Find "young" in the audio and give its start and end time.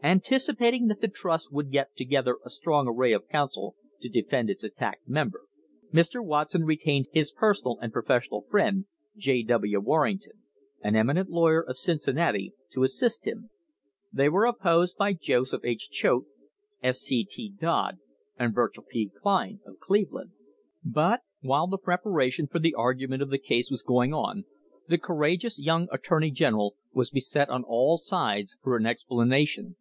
25.58-25.88